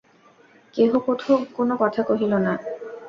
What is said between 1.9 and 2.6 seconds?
কহিল না।